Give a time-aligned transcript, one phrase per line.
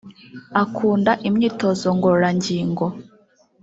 [0.61, 2.85] Akunda imyitozo ngororangingo